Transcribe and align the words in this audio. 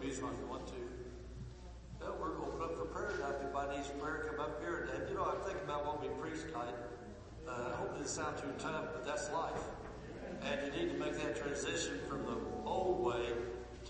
music 0.00 0.24
if 0.32 0.40
you 0.40 0.46
want 0.46 0.66
to. 0.68 0.74
Well, 2.00 2.16
we're 2.20 2.38
open 2.44 2.62
up 2.62 2.76
for 2.76 2.84
prayer. 2.86 3.10
If 3.10 3.42
anybody 3.42 3.76
needs 3.76 3.88
prayer, 3.98 4.26
come 4.30 4.40
up 4.40 4.60
here. 4.60 4.88
And, 4.94 5.08
you 5.08 5.16
know, 5.16 5.24
I'm 5.24 5.40
thinking 5.40 5.64
about 5.64 5.86
what 5.86 6.00
we 6.00 6.08
preach 6.20 6.42
tonight. 6.42 6.74
Uh, 7.48 7.72
I 7.72 7.76
hope 7.76 7.94
it 7.94 8.02
doesn't 8.02 8.08
sound 8.08 8.36
too 8.38 8.52
tough, 8.58 8.86
but 8.92 9.06
that's 9.06 9.30
life. 9.32 9.62
And 10.42 10.60
you 10.66 10.70
need 10.78 10.92
to 10.92 10.98
make 10.98 11.14
that 11.16 11.36
transition 11.36 12.00
from 12.08 12.26
the 12.26 12.36
old 12.64 13.04
way 13.04 13.32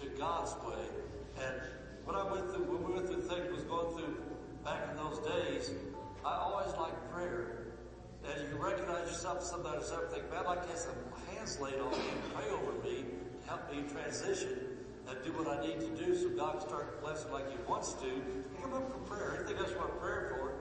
to 0.01 0.07
God's 0.19 0.55
way. 0.65 0.85
And 1.43 1.61
when 2.05 2.17
I 2.17 2.25
went 2.31 2.51
through, 2.51 2.65
when 2.65 2.87
we 2.87 2.95
went 2.95 3.07
through 3.09 3.23
things 3.23 3.51
was 3.53 3.65
going 3.65 3.97
through 3.97 4.17
back 4.65 4.89
in 4.91 4.97
those 4.97 5.19
days, 5.27 5.73
I 6.25 6.37
always 6.37 6.73
liked 6.79 7.13
prayer. 7.13 7.75
And 8.25 8.43
you 8.43 8.49
can 8.49 8.59
recognize 8.59 9.09
yourself 9.09 9.39
who's 9.39 9.93
ever 9.93 10.09
think, 10.09 10.31
man, 10.31 10.41
I'd 10.41 10.47
like 10.47 10.63
to 10.63 10.69
have 10.69 10.79
some 10.79 10.95
hands 11.31 11.61
laid 11.61 11.79
on 11.81 11.91
me 11.91 12.07
and 12.13 12.35
pray 12.35 12.49
over 12.51 12.73
me 12.83 13.05
to 13.43 13.49
help 13.49 13.71
me 13.71 13.83
transition 13.91 14.76
and 15.09 15.17
do 15.25 15.33
what 15.33 15.47
I 15.47 15.65
need 15.67 15.81
to 15.81 15.91
do 15.95 16.17
so 16.17 16.29
God 16.31 16.59
can 16.59 16.69
start 16.69 17.03
blessing 17.03 17.33
like 17.33 17.51
He 17.51 17.57
wants 17.69 17.95
to. 17.95 18.11
Come 18.61 18.75
up 18.75 18.91
for 18.91 18.99
prayer. 19.07 19.37
Anything 19.39 19.59
else 19.59 19.71
you 19.71 19.79
want 19.79 20.01
prayer 20.01 20.35
for. 20.35 20.53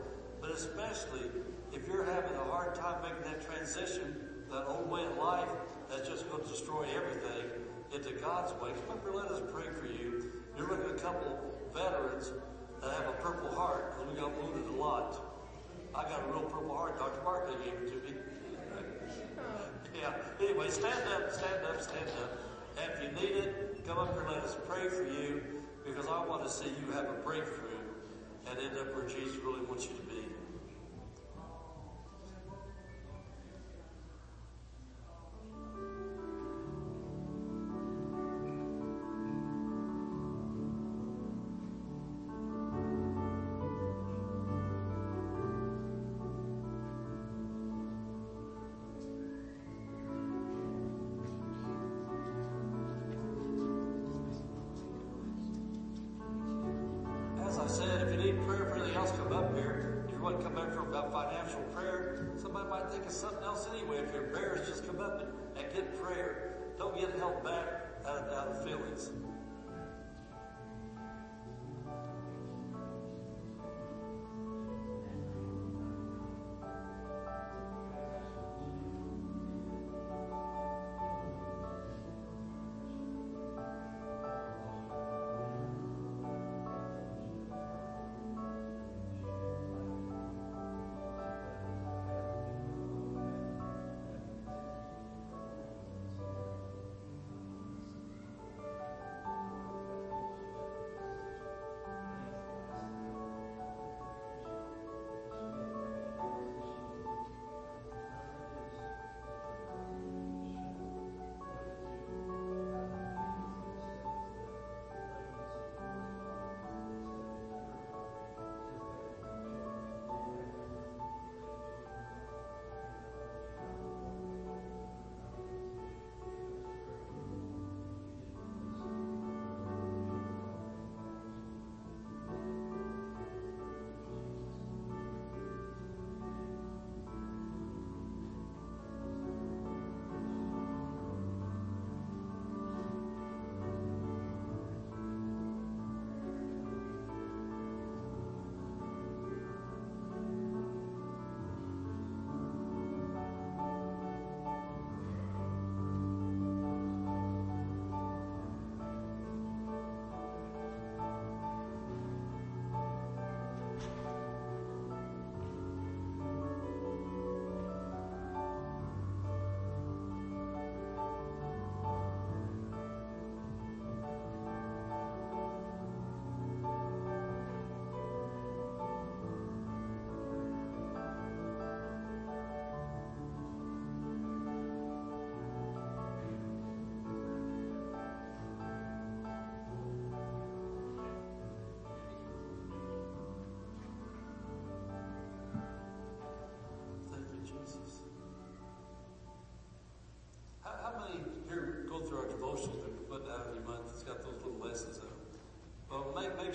But 0.42 0.52
especially 0.52 1.30
if 1.74 1.88
you're 1.88 2.06
having 2.06 2.36
a 2.36 2.44
hard 2.46 2.76
time 2.76 3.02
making 3.02 3.24
that 3.32 3.46
transition, 3.46 4.16
that 4.52 4.66
old 4.68 4.90
way 4.90 5.04
of 5.04 5.18
life 5.18 5.50
that's 5.90 6.08
just 6.08 6.30
going 6.30 6.44
to 6.44 6.50
destroy 6.50 6.86
everything 6.96 7.50
into 7.94 8.12
God's 8.22 8.54
way. 8.62 8.72
Come 8.88 8.98
up 8.98 9.06
let 9.14 9.32
us 9.32 9.42
pray 9.52 9.66
for 9.80 9.88
you. 9.88 10.32
You're 10.58 10.70
looking 10.70 10.92
at 10.92 10.98
a 10.98 11.00
couple 11.00 11.40
veterans 11.74 12.32
that 12.82 12.92
have 12.92 13.08
a 13.08 13.18
purple 13.24 13.50
heart 13.50 13.96
because 13.96 14.14
we 14.14 14.20
got 14.20 14.32
wounded 14.42 14.70
a 14.70 14.78
lot. 14.78 15.20
I 15.94 16.04
got 16.04 16.28
a 16.28 16.32
real 16.32 16.44
purple 16.44 16.76
heart. 16.76 17.00
Dr. 17.00 17.22
Barkley 17.22 17.56
gave 17.64 17.74
it 17.74 17.88
to 17.88 17.96
me. 17.96 18.18
yeah. 20.02 20.14
Anyway, 20.40 20.70
stand 20.70 21.00
up, 21.10 21.32
stand 21.32 21.66
up, 21.66 21.82
stand 21.82 22.10
up. 22.22 22.38
If 22.78 23.02
you 23.02 23.12
need 23.22 23.38
it, 23.38 23.55
come 23.86 24.00
up 24.00 24.14
here 24.14 24.22
and 24.22 24.32
let 24.32 24.44
us 24.44 24.58
pray 24.68 24.90
for 24.90 25.04
you 25.04 25.44
because 25.86 26.08
I 26.08 26.26
want 26.26 26.44
to 26.44 26.50
see 26.50 26.66
you 26.66 26.92
have 26.94 27.06
a 27.06 27.22
breakthrough 27.24 27.78
and 28.50 28.58
end 28.58 28.78
up 28.80 28.96
where 28.96 29.08
Jesus 29.08 29.36
really 29.44 29.62
wants 29.62 29.84
you 29.88 29.96
to 29.96 30.02
be. 30.02 30.24
I 57.66 57.68
said, 57.68 58.08
if 58.08 58.12
you 58.12 58.32
need 58.32 58.46
prayer 58.46 58.66
for 58.66 58.76
anything 58.76 58.96
else, 58.96 59.12
come 59.18 59.34
up 59.34 59.56
here. 59.56 60.04
If 60.06 60.14
you 60.14 60.22
want 60.22 60.38
to 60.38 60.44
come 60.46 60.56
up 60.56 60.72
for 60.72 60.82
about 60.82 61.12
financial 61.12 61.62
prayer, 61.74 62.28
somebody 62.38 62.70
might 62.70 62.92
think 62.92 63.08
of 63.08 63.12
something 63.12 63.44
else 63.44 63.68
anyway. 63.74 64.04
If 64.06 64.14
you're 64.14 64.26
embarrassed, 64.26 64.70
just 64.70 64.86
come 64.86 65.00
up 65.00 65.20
and, 65.20 65.66
and 65.66 65.74
get 65.74 66.00
prayer. 66.00 66.54
Don't 66.78 66.96
get 66.96 67.10
held 67.18 67.44
back 67.44 67.66
out 68.06 68.18
of, 68.18 68.34
out 68.34 68.48
of 68.50 68.64
feelings. 68.64 69.10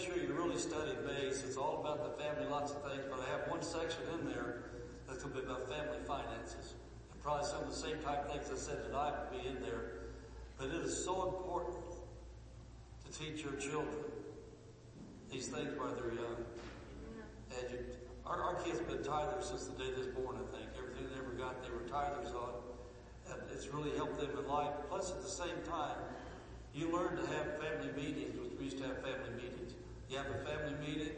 Make, 0.01 0.09
sure 0.09 0.23
you 0.23 0.33
really 0.33 0.59
study 0.59 0.93
base. 1.07 1.43
It's 1.45 1.57
all 1.57 1.81
about 1.81 2.05
the 2.05 2.23
family, 2.23 2.49
lots 2.49 2.73
of 2.73 2.83
things, 2.91 3.03
but 3.11 3.21
I 3.21 3.31
have 3.31 3.49
one 3.49 3.63
section 3.63 4.03
in 4.15 4.27
there 4.27 4.63
that's 5.07 5.23
going 5.23 5.35
to 5.35 5.41
be 5.41 5.47
about 5.47 5.69
family 5.69 5.99
finances. 6.07 6.75
And 7.13 7.21
probably 7.23 7.47
some 7.47 7.63
of 7.63 7.71
the 7.71 7.77
same 7.77 7.99
type 7.99 8.31
things 8.31 8.49
I 8.51 8.57
said 8.57 8.85
tonight 8.85 9.13
would 9.21 9.43
be 9.43 9.49
in 9.49 9.61
there. 9.61 10.09
But 10.59 10.69
it 10.69 10.83
is 10.83 11.05
so 11.05 11.29
important 11.29 11.85
to 13.05 13.19
teach 13.19 13.43
your 13.43 13.55
children 13.55 14.05
these 15.31 15.49
things 15.49 15.71
while 15.77 15.95
they're 15.95 16.15
young. 16.15 16.45
And 17.59 17.71
you, 17.73 17.79
our, 18.27 18.43
our 18.43 18.55
kids 18.63 18.79
have 18.79 18.89
been 18.89 18.99
tithers 18.99 19.45
since 19.45 19.67
the 19.67 19.77
day 19.77 19.91
they 19.91 19.99
was 19.99 20.07
born, 20.09 20.37
I 20.37 20.57
think. 20.57 20.71
Everything 20.79 21.09
they 21.13 21.21
ever 21.21 21.35
got, 21.37 21.63
they 21.63 21.71
were 21.71 21.85
tithers 21.91 22.35
on. 22.35 22.55
And 23.31 23.41
it's 23.53 23.69
really 23.69 23.95
helped 23.97 24.19
them 24.19 24.31
in 24.39 24.49
life. 24.49 24.73
Plus, 24.89 25.11
at 25.11 25.23
the 25.23 25.29
same 25.29 25.61
time, 25.67 25.99
you 26.75 26.93
learn 26.93 27.17
to 27.17 27.27
have 27.35 27.59
family 27.59 27.93
meetings, 27.97 28.39
which 28.39 28.59
we 28.59 28.65
used 28.67 28.79
to 28.79 28.85
have 28.85 29.03
family 29.03 29.35
meetings. 29.37 29.75
You 30.11 30.17
have 30.19 30.27
a 30.27 30.43
family 30.43 30.75
meeting, 30.85 31.15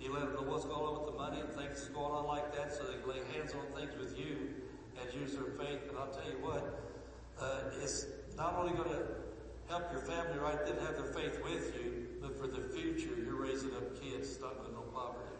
you 0.00 0.14
let 0.14 0.22
them 0.22 0.34
know 0.34 0.46
what's 0.46 0.64
going 0.64 0.78
on 0.78 1.02
with 1.02 1.10
the 1.10 1.18
money 1.18 1.40
and 1.40 1.50
things 1.58 1.82
that's 1.82 1.88
going 1.88 2.14
on 2.14 2.24
like 2.24 2.54
that 2.54 2.70
so 2.70 2.84
they 2.84 3.02
can 3.02 3.10
lay 3.10 3.18
hands 3.34 3.50
on 3.50 3.66
things 3.74 3.90
with 3.98 4.16
you 4.16 4.54
and 4.94 5.20
use 5.20 5.34
their 5.34 5.50
faith. 5.58 5.90
And 5.90 5.98
I'll 5.98 6.14
tell 6.14 6.30
you 6.30 6.38
what, 6.38 6.62
uh, 7.42 7.74
it's 7.82 8.06
not 8.36 8.54
only 8.54 8.78
going 8.78 8.94
to 8.94 9.02
help 9.66 9.90
your 9.90 10.02
family 10.02 10.38
right 10.38 10.64
then 10.64 10.78
have 10.86 10.94
their 10.94 11.10
faith 11.10 11.42
with 11.42 11.74
you, 11.74 12.14
but 12.22 12.38
for 12.38 12.46
the 12.46 12.62
future, 12.70 13.10
you're 13.18 13.42
raising 13.42 13.74
up 13.74 14.00
kids 14.00 14.30
stuck 14.30 14.62
with 14.62 14.70
no 14.70 14.86
poverty. 14.94 15.34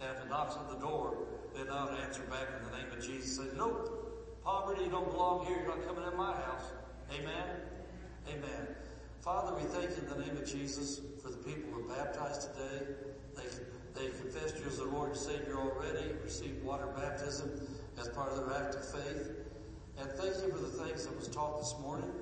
And 0.00 0.10
if 0.10 0.24
it 0.24 0.28
knocks 0.28 0.56
on 0.56 0.66
the 0.74 0.80
door, 0.80 1.14
then 1.54 1.66
to 1.66 1.72
answer 2.02 2.22
back 2.22 2.50
in 2.58 2.66
the 2.66 2.76
name 2.76 2.90
of 2.90 2.98
Jesus. 2.98 3.36
Say, 3.36 3.54
nope, 3.56 4.42
poverty 4.44 4.88
don't 4.90 5.08
belong 5.08 5.46
here. 5.46 5.62
You're 5.62 5.68
not 5.68 5.86
coming 5.86 6.02
in 6.02 6.16
my 6.18 6.34
house. 6.34 6.74
Amen. 7.14 7.46
Amen. 8.28 8.74
Father, 9.24 9.54
we 9.56 9.62
thank 9.62 9.88
you 9.96 10.02
in 10.02 10.18
the 10.18 10.26
name 10.26 10.36
of 10.36 10.44
Jesus 10.44 11.00
for 11.22 11.30
the 11.30 11.38
people 11.38 11.72
who 11.72 11.80
are 11.80 11.96
baptized 11.96 12.52
today. 12.52 12.92
They, 13.34 13.98
they 13.98 14.10
confessed 14.10 14.58
you 14.58 14.66
as 14.66 14.76
their 14.76 14.86
Lord 14.86 15.12
and 15.12 15.18
Savior 15.18 15.56
already, 15.56 16.12
received 16.22 16.62
water 16.62 16.88
baptism 16.94 17.50
as 17.98 18.10
part 18.10 18.32
of 18.32 18.36
their 18.36 18.54
act 18.54 18.74
of 18.74 18.86
faith. 18.86 19.30
And 19.98 20.10
thank 20.10 20.34
you 20.44 20.52
for 20.52 20.58
the 20.58 20.84
things 20.84 21.06
that 21.06 21.16
was 21.16 21.28
taught 21.28 21.58
this 21.58 21.74
morning, 21.80 22.12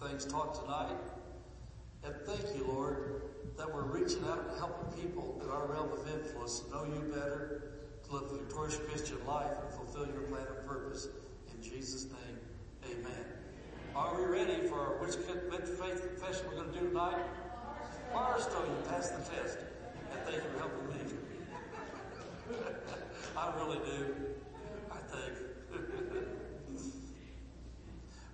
things 0.00 0.24
taught 0.24 0.54
tonight. 0.54 0.96
And 2.04 2.14
thank 2.26 2.56
you, 2.56 2.64
Lord, 2.68 3.22
that 3.58 3.74
we're 3.74 3.82
reaching 3.82 4.22
out 4.26 4.46
and 4.48 4.56
helping 4.56 5.02
people 5.02 5.40
in 5.42 5.50
our 5.50 5.66
realm 5.66 5.90
of 5.90 6.06
influence 6.14 6.60
to 6.60 6.70
know 6.70 6.84
you 6.84 7.12
better, 7.12 7.72
to 8.04 8.14
live 8.14 8.30
a 8.30 8.36
victorious 8.36 8.78
Christian 8.88 9.18
life 9.26 9.50
and 9.64 9.74
fulfill 9.74 10.06
your 10.14 10.22
plan 10.28 10.46
and 10.46 10.68
purpose. 10.68 11.08
In 11.52 11.60
Jesus' 11.60 12.04
name, 12.04 12.94
amen. 12.98 13.39
Are 13.96 14.16
we 14.16 14.24
ready 14.24 14.68
for 14.68 14.96
which 15.00 15.16
faith 15.16 16.06
confession 16.06 16.46
we're 16.48 16.62
going 16.62 16.72
to 16.72 16.78
do 16.78 16.88
tonight? 16.88 17.24
Firestone, 18.12 18.68
you 18.68 18.88
passed 18.88 19.12
the 19.16 19.34
test. 19.34 19.58
And 20.12 20.20
thank 20.22 20.36
you 20.36 20.50
for 20.50 20.58
helping 20.58 20.88
me. 20.88 20.94
I 23.36 23.52
really 23.56 23.78
do. 23.78 24.14
I 24.92 24.98
think. 25.10 25.34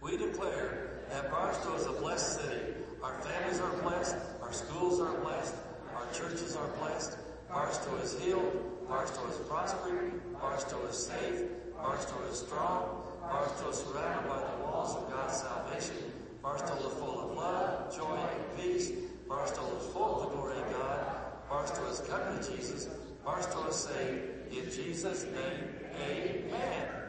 we 0.02 0.18
declare 0.18 1.00
that 1.10 1.30
Barstow 1.30 1.74
is 1.76 1.86
a 1.86 1.92
blessed 1.92 2.42
city. 2.42 2.74
Our 3.02 3.18
families 3.20 3.60
are 3.60 3.76
blessed. 3.82 4.16
Our 4.42 4.52
schools 4.52 5.00
are 5.00 5.16
blessed. 5.20 5.54
Our 5.94 6.06
churches 6.12 6.54
are 6.54 6.68
blessed. 6.80 7.16
Barstow 7.48 7.96
is 7.96 8.20
healed. 8.20 8.86
Barstow 8.88 9.26
is 9.28 9.36
prospering. 9.48 10.20
Barstow 10.38 10.84
is 10.86 10.96
safe. 10.96 11.44
Barstow 11.78 12.16
is 12.30 12.40
strong. 12.40 13.02
Barstow 13.22 13.70
is 13.70 13.76
surrounded 13.78 14.28
by 14.28 14.38
the 14.38 14.55
walls 14.86 15.02
of 15.02 15.10
God's 15.10 15.36
salvation. 15.40 16.12
Barstow 16.42 16.76
is 16.76 16.94
full 16.94 17.30
of 17.30 17.36
love, 17.36 17.96
joy, 17.96 18.16
and 18.16 18.60
peace. 18.60 18.92
Barstow 19.28 19.64
is 19.78 19.86
full 19.92 20.22
of 20.22 20.30
the 20.30 20.36
glory 20.36 20.58
of 20.58 20.72
God. 20.72 21.16
Barstow 21.48 21.86
is 21.88 22.00
coming 22.00 22.40
to 22.40 22.56
Jesus. 22.56 22.88
Barstow 23.24 23.66
is 23.68 23.76
saved. 23.76 24.52
In 24.52 24.70
Jesus' 24.70 25.24
name, 25.24 25.64
amen. 26.00 27.05